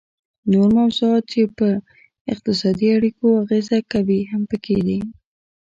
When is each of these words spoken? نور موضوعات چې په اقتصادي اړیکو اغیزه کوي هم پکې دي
نور 0.51 0.67
موضوعات 0.77 1.23
چې 1.31 1.41
په 1.57 1.67
اقتصادي 2.33 2.87
اړیکو 2.97 3.25
اغیزه 3.41 3.79
کوي 3.93 4.19
هم 4.31 4.41
پکې 4.51 4.77
دي 4.87 4.99